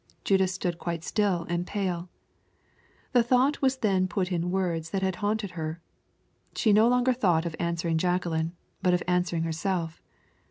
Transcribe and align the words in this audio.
Judith 0.23 0.49
stood 0.49 0.79
quite 0.79 1.03
still 1.03 1.45
and 1.47 1.67
pale. 1.67 2.09
The 3.11 3.21
thought 3.21 3.61
was 3.61 3.77
then 3.77 4.07
put 4.07 4.31
in 4.31 4.49
words 4.49 4.89
that 4.89 5.03
had 5.03 5.17
haunted 5.17 5.51
her. 5.51 5.79
She 6.55 6.73
no 6.73 6.87
longer 6.87 7.13
thought 7.13 7.45
of 7.45 7.55
answering 7.59 7.99
Jacqueline, 7.99 8.53
but 8.81 8.95
of 8.95 9.03
answering 9.07 9.43
herself. 9.43 10.01